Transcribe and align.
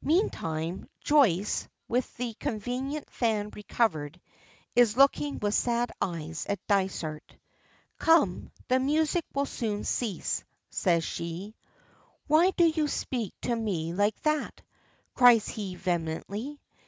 Meantime, 0.00 0.88
Joyce, 1.00 1.66
with 1.88 2.16
that 2.18 2.38
convenient 2.38 3.10
fan 3.10 3.50
recovered, 3.50 4.20
is 4.76 4.96
looking 4.96 5.40
with 5.40 5.54
sad 5.56 5.90
eyes 6.00 6.46
at 6.48 6.64
Dysart. 6.68 7.34
"Come; 7.98 8.52
the 8.68 8.78
music 8.78 9.24
will 9.34 9.46
soon 9.46 9.82
cease," 9.82 10.44
says 10.70 11.02
she. 11.02 11.56
"Why 12.28 12.52
do 12.52 12.66
you 12.68 12.86
speak 12.86 13.34
to 13.40 13.56
me 13.56 13.92
like 13.92 14.22
that?" 14.22 14.62
cries 15.16 15.48
he 15.48 15.74
vehemently. 15.74 16.60